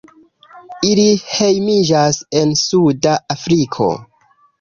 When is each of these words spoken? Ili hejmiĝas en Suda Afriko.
Ili 0.91 1.03
hejmiĝas 1.33 2.19
en 2.39 2.55
Suda 2.61 3.13
Afriko. 3.35 3.91